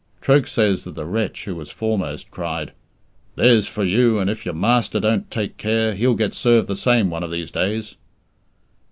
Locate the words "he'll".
5.93-6.15